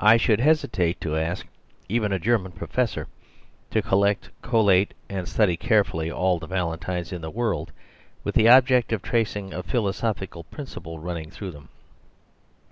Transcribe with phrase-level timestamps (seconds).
[0.00, 1.46] I should hesitate to ask
[1.88, 3.06] even a German professor
[3.70, 7.70] to collect, collate and study care fully all the valentines in the world,
[8.24, 11.68] with the object of tracing a philosophical principle running through them.